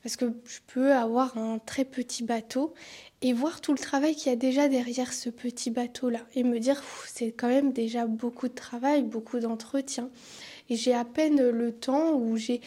Parce 0.03 0.17
que 0.17 0.27
je 0.45 0.59
peux 0.67 0.93
avoir 0.93 1.37
un 1.37 1.59
très 1.59 1.85
petit 1.85 2.23
bateau 2.23 2.75
et 3.23 3.33
voir 3.33 3.61
tout 3.61 3.73
le 3.73 3.79
travail 3.79 4.15
qu'il 4.15 4.31
y 4.31 4.33
a 4.33 4.37
déjà 4.37 4.69
derrière 4.69 5.13
ce 5.13 5.31
petit 5.31 5.71
bateau-là 5.71 6.21
et 6.35 6.43
me 6.43 6.59
dire 6.59 6.83
c'est 7.07 7.33
quand 7.33 7.49
même 7.49 7.73
déjà 7.73 8.07
beaucoup 8.07 8.49
de 8.49 8.55
travail, 8.55 9.03
beaucoup 9.03 9.39
d'entretien. 9.39 10.11
Et 10.69 10.77
j'ai 10.77 10.95
à 10.95 11.05
peine 11.05 11.51
le 11.51 11.73
temps 11.73 12.15
où 12.15 12.37
j'ai 12.37 12.61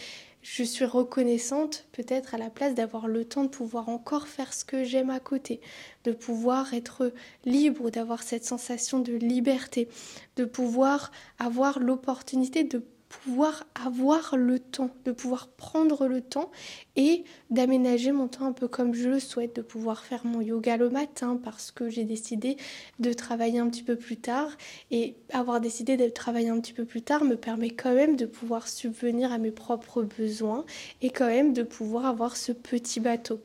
je 0.43 0.61
suis 0.61 0.85
reconnaissante 0.85 1.87
peut-être 1.93 2.35
à 2.35 2.37
la 2.37 2.49
place 2.49 2.75
d'avoir 2.75 3.07
le 3.07 3.23
temps 3.23 3.45
de 3.45 3.49
pouvoir 3.49 3.87
encore 3.87 4.27
faire 4.27 4.53
ce 4.53 4.65
que 4.65 4.83
j'aime 4.83 5.09
à 5.09 5.21
côté, 5.21 5.61
de 6.03 6.11
pouvoir 6.11 6.73
être 6.73 7.13
libre, 7.45 7.89
d'avoir 7.89 8.21
cette 8.21 8.43
sensation 8.43 8.99
de 8.99 9.13
liberté, 9.13 9.87
de 10.35 10.43
pouvoir 10.43 11.11
avoir 11.39 11.79
l'opportunité 11.79 12.65
de 12.65 12.83
pouvoir 13.21 13.65
avoir 13.75 14.35
le 14.35 14.59
temps, 14.59 14.89
de 15.05 15.11
pouvoir 15.11 15.47
prendre 15.47 16.07
le 16.07 16.21
temps 16.21 16.51
et 16.95 17.23
d'aménager 17.49 18.11
mon 18.11 18.27
temps 18.27 18.45
un 18.45 18.53
peu 18.53 18.67
comme 18.67 18.93
je 18.93 19.09
le 19.09 19.19
souhaite, 19.19 19.55
de 19.55 19.61
pouvoir 19.61 20.03
faire 20.03 20.25
mon 20.25 20.41
yoga 20.41 20.77
le 20.77 20.89
matin 20.89 21.39
parce 21.43 21.71
que 21.71 21.89
j'ai 21.89 22.05
décidé 22.05 22.57
de 22.99 23.13
travailler 23.13 23.59
un 23.59 23.69
petit 23.69 23.83
peu 23.83 23.95
plus 23.95 24.17
tard 24.17 24.49
et 24.91 25.15
avoir 25.31 25.61
décidé 25.61 25.97
de 25.97 26.07
travailler 26.09 26.49
un 26.49 26.59
petit 26.59 26.73
peu 26.73 26.85
plus 26.85 27.01
tard 27.01 27.23
me 27.23 27.35
permet 27.35 27.69
quand 27.69 27.93
même 27.93 28.15
de 28.15 28.25
pouvoir 28.25 28.67
subvenir 28.67 29.31
à 29.31 29.37
mes 29.37 29.51
propres 29.51 30.03
besoins 30.03 30.65
et 31.01 31.09
quand 31.09 31.27
même 31.27 31.53
de 31.53 31.63
pouvoir 31.63 32.05
avoir 32.05 32.35
ce 32.35 32.51
petit 32.51 32.99
bateau. 32.99 33.39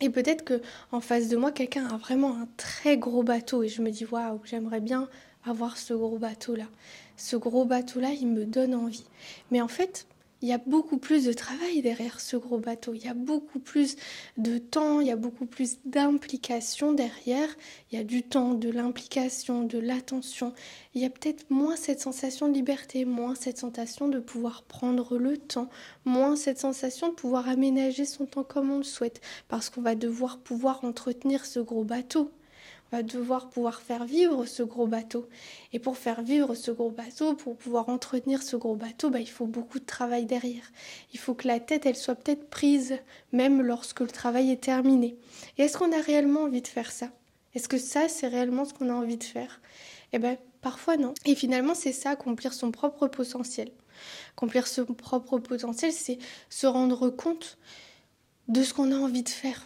Et 0.00 0.08
peut-être 0.08 0.44
que 0.44 0.62
en 0.92 1.00
face 1.00 1.28
de 1.28 1.36
moi, 1.36 1.52
quelqu'un 1.52 1.86
a 1.86 1.98
vraiment 1.98 2.34
un 2.34 2.48
très 2.56 2.96
gros 2.96 3.22
bateau 3.22 3.62
et 3.62 3.68
je 3.68 3.82
me 3.82 3.90
dis 3.90 4.06
waouh, 4.06 4.40
j'aimerais 4.44 4.80
bien 4.80 5.08
avoir 5.44 5.76
ce 5.76 5.94
gros 5.94 6.18
bateau 6.18 6.54
là 6.54 6.66
ce 7.20 7.36
gros 7.36 7.64
bateau-là, 7.64 8.12
il 8.12 8.28
me 8.28 8.44
donne 8.44 8.74
envie. 8.74 9.04
Mais 9.50 9.60
en 9.60 9.68
fait, 9.68 10.06
il 10.42 10.48
y 10.48 10.54
a 10.54 10.58
beaucoup 10.58 10.96
plus 10.96 11.26
de 11.26 11.34
travail 11.34 11.82
derrière 11.82 12.18
ce 12.18 12.38
gros 12.38 12.58
bateau. 12.58 12.94
Il 12.94 13.04
y 13.04 13.08
a 13.08 13.14
beaucoup 13.14 13.58
plus 13.58 13.96
de 14.38 14.56
temps, 14.56 15.00
il 15.00 15.08
y 15.08 15.10
a 15.10 15.16
beaucoup 15.16 15.44
plus 15.44 15.76
d'implication 15.84 16.94
derrière. 16.94 17.48
Il 17.92 17.98
y 17.98 18.00
a 18.00 18.04
du 18.04 18.22
temps, 18.22 18.54
de 18.54 18.70
l'implication, 18.70 19.64
de 19.64 19.78
l'attention. 19.78 20.54
Il 20.94 21.02
y 21.02 21.04
a 21.04 21.10
peut-être 21.10 21.50
moins 21.50 21.76
cette 21.76 22.00
sensation 22.00 22.48
de 22.48 22.54
liberté, 22.54 23.04
moins 23.04 23.34
cette 23.34 23.58
sensation 23.58 24.08
de 24.08 24.18
pouvoir 24.18 24.62
prendre 24.62 25.18
le 25.18 25.36
temps, 25.36 25.68
moins 26.06 26.36
cette 26.36 26.58
sensation 26.58 27.10
de 27.10 27.14
pouvoir 27.14 27.50
aménager 27.50 28.06
son 28.06 28.24
temps 28.24 28.44
comme 28.44 28.70
on 28.70 28.78
le 28.78 28.82
souhaite, 28.82 29.20
parce 29.48 29.68
qu'on 29.68 29.82
va 29.82 29.94
devoir 29.94 30.38
pouvoir 30.38 30.84
entretenir 30.84 31.44
ce 31.44 31.60
gros 31.60 31.84
bateau. 31.84 32.30
Va 32.90 33.02
devoir 33.02 33.48
pouvoir 33.48 33.80
faire 33.80 34.04
vivre 34.04 34.46
ce 34.46 34.62
gros 34.62 34.86
bateau. 34.86 35.28
Et 35.72 35.78
pour 35.78 35.96
faire 35.96 36.22
vivre 36.22 36.54
ce 36.54 36.70
gros 36.70 36.90
bateau, 36.90 37.34
pour 37.34 37.56
pouvoir 37.56 37.88
entretenir 37.88 38.42
ce 38.42 38.56
gros 38.56 38.74
bateau, 38.74 39.10
bah, 39.10 39.20
il 39.20 39.30
faut 39.30 39.46
beaucoup 39.46 39.78
de 39.78 39.84
travail 39.84 40.26
derrière. 40.26 40.70
Il 41.12 41.20
faut 41.20 41.34
que 41.34 41.46
la 41.46 41.60
tête, 41.60 41.86
elle 41.86 41.96
soit 41.96 42.16
peut-être 42.16 42.50
prise, 42.50 42.98
même 43.32 43.62
lorsque 43.62 44.00
le 44.00 44.08
travail 44.08 44.50
est 44.50 44.62
terminé. 44.62 45.16
Et 45.56 45.62
est-ce 45.62 45.78
qu'on 45.78 45.92
a 45.92 46.00
réellement 46.00 46.42
envie 46.42 46.62
de 46.62 46.68
faire 46.68 46.90
ça? 46.90 47.10
Est-ce 47.54 47.68
que 47.68 47.78
ça, 47.78 48.08
c'est 48.08 48.28
réellement 48.28 48.64
ce 48.64 48.74
qu'on 48.74 48.90
a 48.90 48.94
envie 48.94 49.18
de 49.18 49.24
faire? 49.24 49.60
Eh 50.12 50.18
bien, 50.18 50.36
parfois 50.60 50.96
non. 50.96 51.14
Et 51.26 51.34
finalement, 51.34 51.74
c'est 51.74 51.92
ça, 51.92 52.10
accomplir 52.10 52.52
son 52.52 52.72
propre 52.72 53.06
potentiel. 53.06 53.70
Accomplir 54.36 54.66
son 54.66 54.86
propre 54.86 55.38
potentiel, 55.38 55.92
c'est 55.92 56.18
se 56.48 56.66
rendre 56.66 57.10
compte 57.10 57.58
de 58.48 58.64
ce 58.64 58.74
qu'on 58.74 58.90
a 58.90 58.96
envie 58.96 59.22
de 59.22 59.28
faire, 59.28 59.64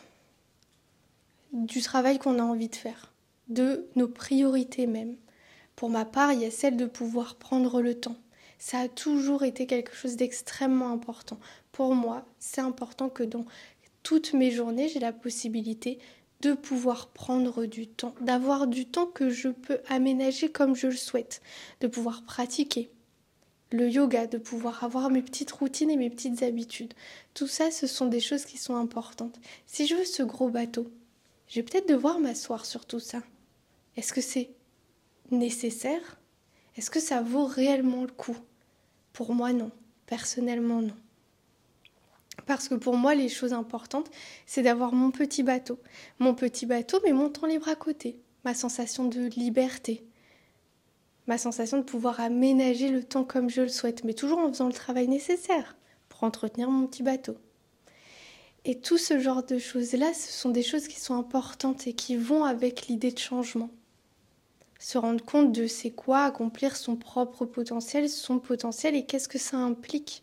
du 1.52 1.80
travail 1.80 2.18
qu'on 2.18 2.38
a 2.38 2.42
envie 2.42 2.68
de 2.68 2.76
faire 2.76 3.13
de 3.48 3.86
nos 3.96 4.08
priorités 4.08 4.86
même. 4.86 5.16
Pour 5.76 5.90
ma 5.90 6.04
part, 6.04 6.32
il 6.32 6.40
y 6.40 6.44
a 6.44 6.50
celle 6.50 6.76
de 6.76 6.86
pouvoir 6.86 7.36
prendre 7.36 7.82
le 7.82 7.94
temps. 7.94 8.16
Ça 8.58 8.78
a 8.78 8.88
toujours 8.88 9.42
été 9.42 9.66
quelque 9.66 9.94
chose 9.94 10.16
d'extrêmement 10.16 10.90
important. 10.90 11.38
Pour 11.72 11.94
moi, 11.94 12.24
c'est 12.38 12.60
important 12.60 13.08
que 13.08 13.22
dans 13.22 13.44
toutes 14.02 14.32
mes 14.32 14.50
journées, 14.50 14.88
j'ai 14.88 15.00
la 15.00 15.12
possibilité 15.12 15.98
de 16.40 16.52
pouvoir 16.52 17.08
prendre 17.08 17.66
du 17.66 17.86
temps, 17.86 18.14
d'avoir 18.20 18.66
du 18.66 18.86
temps 18.86 19.06
que 19.06 19.30
je 19.30 19.48
peux 19.48 19.80
aménager 19.88 20.50
comme 20.50 20.76
je 20.76 20.88
le 20.88 20.96
souhaite, 20.96 21.42
de 21.80 21.86
pouvoir 21.86 22.22
pratiquer 22.24 22.90
le 23.72 23.88
yoga, 23.88 24.26
de 24.26 24.38
pouvoir 24.38 24.84
avoir 24.84 25.10
mes 25.10 25.22
petites 25.22 25.50
routines 25.50 25.90
et 25.90 25.96
mes 25.96 26.10
petites 26.10 26.42
habitudes. 26.42 26.94
Tout 27.32 27.48
ça, 27.48 27.70
ce 27.70 27.86
sont 27.86 28.06
des 28.06 28.20
choses 28.20 28.44
qui 28.44 28.56
sont 28.56 28.76
importantes. 28.76 29.40
Si 29.66 29.86
je 29.86 29.96
veux 29.96 30.04
ce 30.04 30.22
gros 30.22 30.48
bateau, 30.48 30.86
je 31.48 31.56
vais 31.56 31.62
peut-être 31.64 31.88
devoir 31.88 32.20
m'asseoir 32.20 32.66
sur 32.66 32.86
tout 32.86 33.00
ça. 33.00 33.22
Est-ce 33.96 34.12
que 34.12 34.20
c'est 34.20 34.50
nécessaire? 35.30 36.20
Est-ce 36.76 36.90
que 36.90 37.00
ça 37.00 37.22
vaut 37.22 37.46
réellement 37.46 38.02
le 38.02 38.10
coup? 38.10 38.36
Pour 39.12 39.34
moi, 39.34 39.52
non. 39.52 39.70
Personnellement, 40.06 40.82
non. 40.82 40.96
Parce 42.46 42.68
que 42.68 42.74
pour 42.74 42.96
moi, 42.96 43.14
les 43.14 43.28
choses 43.28 43.52
importantes, 43.52 44.10
c'est 44.46 44.62
d'avoir 44.62 44.92
mon 44.92 45.10
petit 45.10 45.42
bateau. 45.42 45.78
Mon 46.18 46.34
petit 46.34 46.66
bateau, 46.66 46.98
mais 47.04 47.12
mon 47.12 47.30
temps 47.30 47.46
libre 47.46 47.68
à 47.68 47.76
côté. 47.76 48.18
Ma 48.44 48.54
sensation 48.54 49.04
de 49.04 49.28
liberté. 49.36 50.04
Ma 51.26 51.38
sensation 51.38 51.78
de 51.78 51.84
pouvoir 51.84 52.20
aménager 52.20 52.88
le 52.88 53.02
temps 53.02 53.24
comme 53.24 53.48
je 53.48 53.62
le 53.62 53.68
souhaite, 53.68 54.04
mais 54.04 54.12
toujours 54.12 54.38
en 54.38 54.48
faisant 54.48 54.66
le 54.66 54.74
travail 54.74 55.08
nécessaire 55.08 55.76
pour 56.08 56.24
entretenir 56.24 56.68
mon 56.70 56.86
petit 56.86 57.02
bateau. 57.02 57.36
Et 58.66 58.80
tout 58.80 58.98
ce 58.98 59.18
genre 59.18 59.42
de 59.42 59.58
choses-là, 59.58 60.12
ce 60.12 60.32
sont 60.32 60.50
des 60.50 60.62
choses 60.62 60.88
qui 60.88 61.00
sont 61.00 61.14
importantes 61.14 61.86
et 61.86 61.94
qui 61.94 62.16
vont 62.16 62.44
avec 62.44 62.88
l'idée 62.88 63.12
de 63.12 63.18
changement 63.18 63.70
se 64.84 64.98
rendre 64.98 65.24
compte 65.24 65.50
de 65.50 65.66
c'est 65.66 65.92
quoi 65.92 66.24
accomplir 66.24 66.76
son 66.76 66.94
propre 66.96 67.46
potentiel, 67.46 68.10
son 68.10 68.38
potentiel 68.38 68.94
et 68.94 69.06
qu'est-ce 69.06 69.30
que 69.30 69.38
ça 69.38 69.56
implique, 69.56 70.22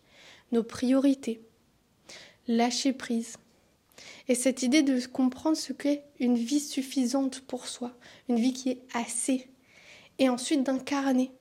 nos 0.51 0.61
priorités, 0.61 1.41
lâcher 2.47 2.93
prise. 2.93 3.37
Et 4.27 4.35
cette 4.35 4.61
idée 4.61 4.83
de 4.83 5.03
comprendre 5.07 5.57
ce 5.57 5.73
qu'est 5.73 6.03
une 6.19 6.35
vie 6.35 6.59
suffisante 6.59 7.39
pour 7.39 7.65
soi, 7.65 7.97
une 8.29 8.35
vie 8.35 8.53
qui 8.53 8.69
est 8.69 8.83
assez, 8.93 9.49
et 10.19 10.29
ensuite 10.29 10.61
d'incarner, 10.61 11.31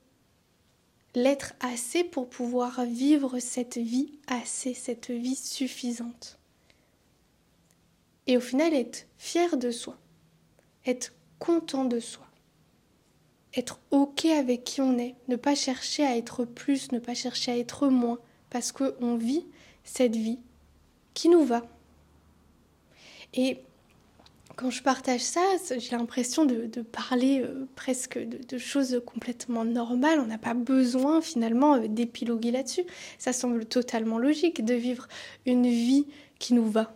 l'être 1.15 1.53
assez 1.61 2.05
pour 2.05 2.31
pouvoir 2.31 2.87
vivre 2.87 3.39
cette 3.39 3.77
vie 3.77 4.19
assez, 4.29 4.73
cette 4.73 5.11
vie 5.11 5.37
suffisante. 5.37 6.39
Et 8.27 8.39
au 8.39 8.41
final, 8.41 8.73
être 8.73 9.07
fier 9.19 9.59
de 9.59 9.71
soi, 9.71 9.99
être 10.87 11.13
content 11.39 11.85
de 11.85 12.01
soi 12.01 12.30
être 13.55 13.81
OK 13.91 14.27
avec 14.27 14.65
qui 14.65 14.81
on 14.81 14.99
est, 14.99 15.15
ne 15.29 15.37
pas 15.37 15.55
chercher 15.55 16.05
à 16.05 16.17
être 16.17 16.45
plus, 16.45 16.93
ne 16.93 16.99
pas 16.99 17.15
chercher 17.15 17.53
à 17.53 17.59
être 17.59 17.89
moins, 17.89 18.19
parce 18.49 18.73
qu'on 18.73 19.17
vit 19.17 19.45
cette 19.85 20.17
vie 20.17 20.39
qui 21.15 21.29
nous 21.29 21.45
va. 21.45 21.63
Et 23.35 23.59
quand 24.57 24.71
je 24.71 24.83
partage 24.83 25.23
ça, 25.23 25.41
j'ai 25.79 25.97
l'impression 25.97 26.45
de, 26.45 26.83
parler 26.83 27.41
euh, 27.41 27.67
presque 27.77 28.19
de, 28.19 28.59
choses 28.59 29.01
complètement 29.07 29.65
normales. 29.65 30.21
On 30.21 30.27
n'a 30.27 30.39
pas 30.39 30.55
besoin 30.55 31.21
finalement 31.23 31.77
euh, 31.77 31.89
d'épiloguer 31.89 32.51
là-dessus. 32.51 32.85
Ça 33.19 33.33
semble 33.33 33.65
totalement 33.65 34.19
logique 34.19 34.65
de 34.65 34.75
vivre 34.75 35.09
une 35.47 35.67
vie 35.67 36.07
qui 36.39 36.53
nous 36.53 36.69
va, 36.69 36.95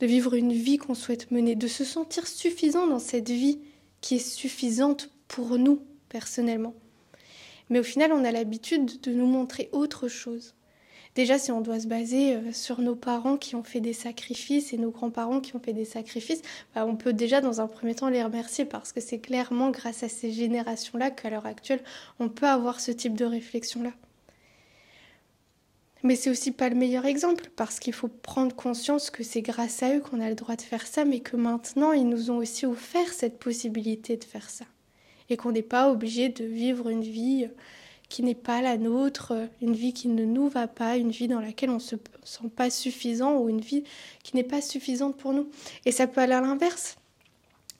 de 0.00 0.06
vivre 0.06 0.34
une 0.34 0.52
vie 0.52 0.78
qu'on 0.78 0.94
souhaite 0.94 1.30
mener, 1.30 1.54
de 1.54 1.68
se 1.68 1.84
sentir 1.84 2.26
suffisant 2.26 2.86
dans 2.86 2.98
cette 2.98 3.30
vie 3.30 3.58
qui 4.00 4.16
est 4.16 4.26
suffisante 4.26 5.10
pour 5.28 5.58
nous, 5.58 5.82
personnellement. 6.12 6.74
Mais 7.70 7.80
au 7.80 7.82
final, 7.82 8.12
on 8.12 8.24
a 8.24 8.30
l'habitude 8.30 9.00
de 9.00 9.12
nous 9.12 9.26
montrer 9.26 9.70
autre 9.72 10.06
chose. 10.06 10.54
Déjà, 11.14 11.38
si 11.38 11.50
on 11.50 11.62
doit 11.62 11.80
se 11.80 11.86
baser 11.86 12.34
euh, 12.34 12.52
sur 12.52 12.80
nos 12.80 12.94
parents 12.94 13.36
qui 13.36 13.54
ont 13.54 13.62
fait 13.62 13.80
des 13.80 13.92
sacrifices 13.94 14.72
et 14.72 14.78
nos 14.78 14.90
grands-parents 14.90 15.40
qui 15.40 15.56
ont 15.56 15.60
fait 15.60 15.72
des 15.72 15.84
sacrifices, 15.84 16.42
bah, 16.74 16.86
on 16.86 16.96
peut 16.96 17.12
déjà 17.12 17.40
dans 17.40 17.60
un 17.60 17.66
premier 17.66 17.94
temps 17.94 18.08
les 18.08 18.22
remercier 18.22 18.64
parce 18.64 18.92
que 18.92 19.00
c'est 19.00 19.18
clairement 19.18 19.70
grâce 19.70 20.02
à 20.02 20.08
ces 20.08 20.32
générations-là 20.32 21.10
qu'à 21.10 21.30
l'heure 21.30 21.46
actuelle, 21.46 21.82
on 22.18 22.28
peut 22.28 22.46
avoir 22.46 22.80
ce 22.80 22.92
type 22.92 23.14
de 23.14 23.26
réflexion-là. 23.26 23.92
Mais 26.02 26.16
c'est 26.16 26.30
aussi 26.30 26.50
pas 26.50 26.68
le 26.68 26.74
meilleur 26.74 27.06
exemple 27.06 27.50
parce 27.56 27.78
qu'il 27.78 27.92
faut 27.92 28.08
prendre 28.08 28.56
conscience 28.56 29.10
que 29.10 29.22
c'est 29.22 29.42
grâce 29.42 29.82
à 29.82 29.94
eux 29.94 30.00
qu'on 30.00 30.20
a 30.20 30.28
le 30.28 30.34
droit 30.34 30.56
de 30.56 30.62
faire 30.62 30.86
ça, 30.86 31.04
mais 31.04 31.20
que 31.20 31.36
maintenant 31.36 31.92
ils 31.92 32.08
nous 32.08 32.30
ont 32.30 32.38
aussi 32.38 32.66
offert 32.66 33.12
cette 33.12 33.38
possibilité 33.38 34.16
de 34.16 34.24
faire 34.24 34.50
ça 34.50 34.64
et 35.32 35.36
qu'on 35.36 35.52
n'est 35.52 35.62
pas 35.62 35.90
obligé 35.90 36.28
de 36.28 36.44
vivre 36.44 36.88
une 36.88 37.02
vie 37.02 37.48
qui 38.08 38.22
n'est 38.22 38.34
pas 38.34 38.60
la 38.60 38.76
nôtre, 38.76 39.48
une 39.62 39.72
vie 39.72 39.94
qui 39.94 40.08
ne 40.08 40.24
nous 40.24 40.48
va 40.48 40.68
pas, 40.68 40.98
une 40.98 41.10
vie 41.10 41.28
dans 41.28 41.40
laquelle 41.40 41.70
on 41.70 41.74
ne 41.74 41.78
se 41.78 41.96
sent 42.24 42.50
pas 42.54 42.68
suffisant 42.68 43.38
ou 43.38 43.48
une 43.48 43.62
vie 43.62 43.84
qui 44.22 44.36
n'est 44.36 44.44
pas 44.44 44.60
suffisante 44.60 45.16
pour 45.16 45.32
nous. 45.32 45.48
Et 45.86 45.92
ça 45.92 46.06
peut 46.06 46.20
aller 46.20 46.34
à 46.34 46.42
l'inverse. 46.42 46.98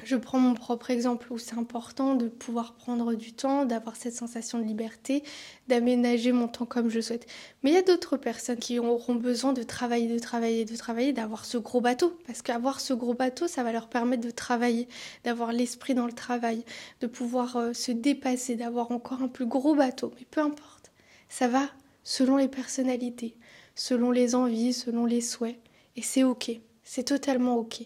Je 0.05 0.17
prends 0.17 0.41
mon 0.41 0.55
propre 0.55 0.91
exemple 0.91 1.33
où 1.33 1.39
c'est 1.39 1.57
important 1.57 2.15
de 2.17 2.27
pouvoir 2.27 2.75
prendre 2.75 3.15
du 3.15 3.33
temps, 3.33 3.65
d'avoir 3.65 3.95
cette 3.95 4.15
sensation 4.15 4.59
de 4.59 4.65
liberté, 4.65 5.23
d'aménager 5.69 6.33
mon 6.33 6.49
temps 6.49 6.67
comme 6.67 6.91
je 6.91 7.01
souhaite. 7.01 7.27
Mais 7.63 7.71
il 7.71 7.75
y 7.75 7.79
a 7.79 7.83
d'autres 7.83 8.17
personnes 8.17 8.59
qui 8.59 8.81
auront 8.81 9.15
besoin 9.15 9.53
de 9.53 9.63
travailler, 9.63 10.13
de 10.13 10.19
travailler, 10.19 10.65
de 10.65 10.77
travailler, 10.77 11.13
d'avoir 11.13 11.45
ce 11.45 11.57
gros 11.57 11.81
bateau. 11.81 12.19
Parce 12.27 12.43
qu'avoir 12.43 12.81
ce 12.81 12.95
gros 12.95 13.15
bateau, 13.15 13.47
ça 13.47 13.63
va 13.63 13.71
leur 13.71 13.89
permettre 13.89 14.25
de 14.25 14.33
travailler, 14.33 14.89
d'avoir 15.23 15.53
l'esprit 15.53 15.95
dans 15.95 16.07
le 16.07 16.13
travail, 16.13 16.65
de 17.01 17.07
pouvoir 17.07 17.57
euh, 17.57 17.73
se 17.73 17.93
dépasser, 17.93 18.57
d'avoir 18.57 18.91
encore 18.91 19.23
un 19.23 19.29
plus 19.29 19.47
gros 19.47 19.77
bateau. 19.77 20.13
Mais 20.19 20.27
peu 20.29 20.41
importe, 20.41 20.91
ça 21.29 21.47
va 21.47 21.69
selon 22.03 22.37
les 22.37 22.49
personnalités, 22.49 23.37
selon 23.77 24.11
les 24.11 24.35
envies, 24.35 24.73
selon 24.73 25.07
les 25.07 25.21
souhaits. 25.21 25.61
Et 25.95 26.03
c'est 26.03 26.25
ok, 26.25 26.51
c'est 26.83 27.05
totalement 27.05 27.57
ok. 27.57 27.83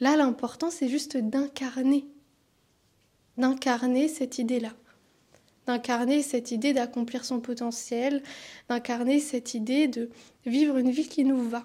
Là, 0.00 0.16
l'important, 0.16 0.70
c'est 0.70 0.88
juste 0.88 1.16
d'incarner. 1.16 2.06
D'incarner 3.36 4.08
cette 4.08 4.38
idée-là. 4.38 4.72
D'incarner 5.66 6.22
cette 6.22 6.50
idée 6.50 6.72
d'accomplir 6.72 7.24
son 7.24 7.40
potentiel, 7.40 8.22
d'incarner 8.68 9.20
cette 9.20 9.54
idée 9.54 9.88
de 9.88 10.10
vivre 10.46 10.78
une 10.78 10.90
vie 10.90 11.08
qui 11.08 11.24
nous 11.24 11.42
va. 11.42 11.64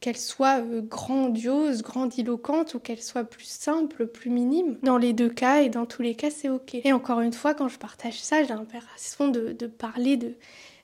Qu'elle 0.00 0.16
soit 0.16 0.60
euh, 0.60 0.80
grandiose, 0.80 1.82
grandiloquente 1.82 2.74
ou 2.74 2.78
qu'elle 2.78 3.02
soit 3.02 3.24
plus 3.24 3.48
simple, 3.48 4.06
plus 4.06 4.30
minime. 4.30 4.78
Dans 4.84 4.98
les 4.98 5.12
deux 5.12 5.28
cas 5.28 5.62
et 5.62 5.68
dans 5.68 5.86
tous 5.86 6.02
les 6.02 6.14
cas, 6.14 6.30
c'est 6.30 6.48
ok. 6.48 6.76
Et 6.76 6.92
encore 6.92 7.20
une 7.20 7.32
fois, 7.32 7.54
quand 7.54 7.66
je 7.66 7.78
partage 7.78 8.20
ça, 8.20 8.44
j'ai 8.44 8.54
l'impression 8.54 9.26
de, 9.26 9.52
de 9.52 9.66
parler 9.66 10.16
de, 10.16 10.36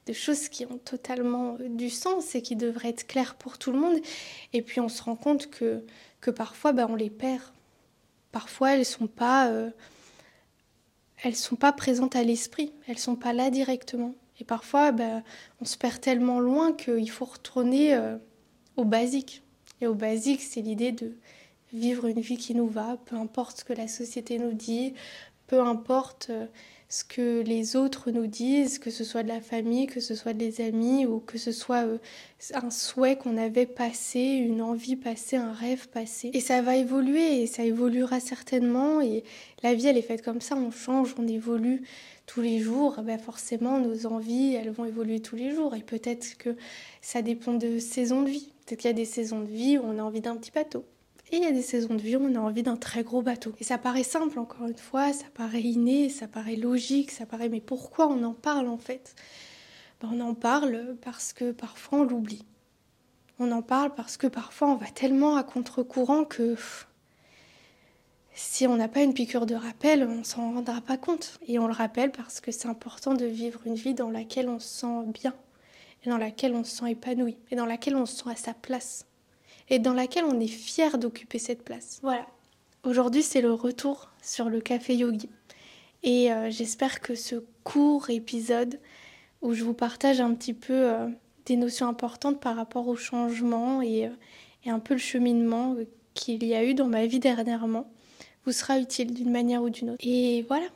de 0.06 0.12
choses 0.12 0.49
qui 0.49 0.66
ont 0.66 0.78
totalement 0.78 1.56
euh, 1.61 1.68
du 1.68 1.90
sens 1.90 2.34
et 2.34 2.42
qui 2.42 2.56
devraient 2.56 2.90
être 2.90 3.06
claires 3.06 3.34
pour 3.34 3.58
tout 3.58 3.73
le 3.73 3.78
monde. 3.78 3.99
Et 4.52 4.62
puis 4.62 4.80
on 4.80 4.88
se 4.88 5.02
rend 5.02 5.16
compte 5.16 5.50
que, 5.50 5.84
que 6.20 6.30
parfois 6.30 6.73
ben, 6.73 6.87
on 6.88 6.94
les 6.94 7.11
perd. 7.11 7.42
Parfois 8.32 8.75
elles 8.75 8.84
sont 8.84 9.06
pas 9.06 9.49
euh, 9.49 9.70
elles 11.23 11.37
sont 11.37 11.56
pas 11.56 11.73
présentes 11.73 12.16
à 12.16 12.23
l'esprit, 12.23 12.73
elles 12.87 12.99
sont 12.99 13.16
pas 13.16 13.32
là 13.32 13.50
directement. 13.50 14.14
Et 14.40 14.44
parfois 14.44 14.92
ben, 14.92 15.23
on 15.61 15.64
se 15.64 15.78
perd 15.78 16.00
tellement 16.00 16.40
loin 16.40 16.73
qu'il 16.73 17.11
faut 17.11 17.25
retourner 17.25 17.94
euh, 17.94 18.16
au 18.76 18.84
basique. 18.84 19.42
Et 19.80 19.87
au 19.87 19.94
basique, 19.94 20.40
c'est 20.40 20.61
l'idée 20.61 20.92
de 20.92 21.16
vivre 21.73 22.06
une 22.06 22.20
vie 22.20 22.37
qui 22.37 22.54
nous 22.54 22.68
va, 22.68 22.96
peu 23.04 23.16
importe 23.16 23.58
ce 23.58 23.64
que 23.64 23.73
la 23.73 23.88
société 23.88 24.38
nous 24.38 24.52
dit, 24.52 24.94
peu 25.46 25.60
importe 25.60 26.30
ce 26.94 27.02
que 27.02 27.40
les 27.40 27.74
autres 27.74 28.12
nous 28.12 28.28
disent, 28.28 28.78
que 28.78 28.90
ce 28.90 29.02
soit 29.02 29.24
de 29.24 29.28
la 29.28 29.40
famille, 29.40 29.88
que 29.88 29.98
ce 29.98 30.14
soit 30.14 30.32
des 30.32 30.60
amis 30.60 31.06
ou 31.06 31.18
que 31.18 31.38
ce 31.38 31.50
soit 31.50 31.84
euh, 31.84 31.98
un 32.52 32.70
souhait 32.70 33.16
qu'on 33.16 33.36
avait 33.36 33.66
passé, 33.66 34.20
une 34.20 34.62
envie 34.62 34.94
passée, 34.94 35.36
un 35.36 35.52
rêve 35.52 35.88
passé. 35.88 36.30
Et 36.34 36.40
ça 36.40 36.62
va 36.62 36.76
évoluer 36.76 37.42
et 37.42 37.46
ça 37.48 37.64
évoluera 37.64 38.20
certainement 38.20 39.00
et 39.00 39.24
la 39.64 39.74
vie 39.74 39.88
elle 39.88 39.96
est 39.96 40.02
faite 40.02 40.22
comme 40.22 40.40
ça, 40.40 40.54
on 40.54 40.70
change, 40.70 41.16
on 41.18 41.26
évolue 41.26 41.82
tous 42.26 42.42
les 42.42 42.60
jours, 42.60 43.00
ben 43.02 43.18
forcément 43.18 43.80
nos 43.80 44.06
envies 44.06 44.54
elles 44.54 44.70
vont 44.70 44.84
évoluer 44.84 45.20
tous 45.20 45.36
les 45.36 45.52
jours 45.52 45.74
et 45.74 45.82
peut-être 45.82 46.38
que 46.38 46.56
ça 47.00 47.22
dépend 47.22 47.54
de 47.54 47.80
saisons 47.80 48.22
de 48.22 48.30
vie. 48.30 48.52
Peut-être 48.66 48.80
qu'il 48.80 48.88
y 48.88 48.94
a 48.94 48.96
des 48.96 49.04
saisons 49.04 49.40
de 49.40 49.50
vie 49.50 49.78
où 49.78 49.82
on 49.84 49.98
a 49.98 50.02
envie 50.02 50.20
d'un 50.20 50.36
petit 50.36 50.52
bateau 50.52 50.84
Il 51.36 51.42
y 51.42 51.46
a 51.46 51.50
des 51.50 51.62
saisons 51.62 51.94
de 51.94 52.00
vie 52.00 52.14
où 52.14 52.24
on 52.24 52.36
a 52.36 52.38
envie 52.38 52.62
d'un 52.62 52.76
très 52.76 53.02
gros 53.02 53.20
bateau. 53.20 53.54
Et 53.58 53.64
ça 53.64 53.76
paraît 53.76 54.04
simple, 54.04 54.38
encore 54.38 54.68
une 54.68 54.78
fois, 54.78 55.12
ça 55.12 55.26
paraît 55.34 55.62
inné, 55.62 56.08
ça 56.08 56.28
paraît 56.28 56.54
logique, 56.54 57.10
ça 57.10 57.26
paraît 57.26 57.48
mais 57.48 57.60
pourquoi 57.60 58.06
on 58.06 58.22
en 58.22 58.34
parle 58.34 58.68
en 58.68 58.78
fait? 58.78 59.16
Ben, 60.00 60.10
On 60.12 60.20
en 60.20 60.34
parle 60.34 60.96
parce 61.02 61.32
que 61.32 61.50
parfois 61.50 61.98
on 61.98 62.04
l'oublie. 62.04 62.44
On 63.40 63.50
en 63.50 63.62
parle 63.62 63.92
parce 63.96 64.16
que 64.16 64.28
parfois 64.28 64.68
on 64.68 64.76
va 64.76 64.86
tellement 64.86 65.36
à 65.36 65.42
contre-courant 65.42 66.24
que 66.24 66.54
si 68.32 68.68
on 68.68 68.76
n'a 68.76 68.86
pas 68.86 69.02
une 69.02 69.12
piqûre 69.12 69.46
de 69.46 69.56
rappel, 69.56 70.04
on 70.04 70.22
s'en 70.22 70.52
rendra 70.52 70.80
pas 70.82 70.98
compte. 70.98 71.40
Et 71.48 71.58
on 71.58 71.66
le 71.66 71.72
rappelle 71.72 72.12
parce 72.12 72.40
que 72.40 72.52
c'est 72.52 72.68
important 72.68 73.14
de 73.14 73.26
vivre 73.26 73.60
une 73.66 73.74
vie 73.74 73.94
dans 73.94 74.10
laquelle 74.10 74.48
on 74.48 74.60
se 74.60 74.68
sent 74.68 75.02
bien, 75.12 75.34
et 76.04 76.10
dans 76.10 76.18
laquelle 76.18 76.54
on 76.54 76.62
se 76.62 76.76
sent 76.76 76.92
épanoui, 76.92 77.36
et 77.50 77.56
dans 77.56 77.66
laquelle 77.66 77.96
on 77.96 78.06
se 78.06 78.22
sent 78.22 78.30
à 78.30 78.36
sa 78.36 78.54
place, 78.54 79.04
et 79.71 79.78
dans 79.78 79.94
laquelle 79.94 80.25
on 80.25 80.40
est 80.40 80.47
fier 80.47 80.99
d'occuper 80.99 81.38
cette 81.38 81.62
place. 81.62 81.99
Voilà. 82.02 82.26
Aujourd'hui, 82.85 83.23
c'est 83.23 83.40
le 83.40 83.52
retour 83.52 84.11
sur 84.23 84.49
le 84.49 84.61
café 84.61 84.94
yogi. 84.94 85.30
Et 86.02 86.30
euh, 86.30 86.50
j'espère 86.50 87.00
que 87.00 87.14
ce 87.14 87.37
court 87.64 88.11
épisode 88.11 88.78
où 89.40 89.54
je 89.54 89.64
vous 89.64 89.75
partage 89.75 90.21
un 90.21 90.35
petit 90.35 90.52
peu 90.52 90.73
euh, 90.73 91.09
des 91.47 91.56
notions 91.56 91.88
importantes 91.88 92.40
par 92.40 92.56
rapport 92.56 92.88
au 92.88 92.97
changement 92.97 93.80
et, 93.80 94.06
euh, 94.06 94.11
et 94.64 94.71
un 94.71 94.80
peu 94.80 94.94
le 94.94 95.00
cheminement 95.00 95.76
qu'il 96.12 96.44
y 96.44 96.54
a 96.54 96.62
eu 96.62 96.75
dans 96.75 96.87
ma 96.87 97.06
vie 97.06 97.21
dernièrement, 97.21 97.90
vous 98.44 98.52
sera 98.52 98.78
utile 98.78 99.14
d'une 99.14 99.30
manière 99.30 99.62
ou 99.62 99.71
d'une 99.71 99.90
autre. 99.90 100.06
Et 100.06 100.44
voilà, 100.49 100.66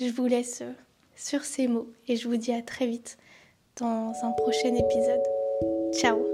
je 0.00 0.06
vous 0.06 0.26
laisse 0.26 0.62
sur 1.16 1.44
ces 1.44 1.68
mots 1.68 1.88
et 2.08 2.16
je 2.16 2.28
vous 2.28 2.36
dis 2.36 2.52
à 2.52 2.62
très 2.62 2.86
vite 2.86 3.16
dans 3.76 4.12
un 4.22 4.30
prochain 4.32 4.74
épisode. 4.74 5.22
Ciao 5.92 6.33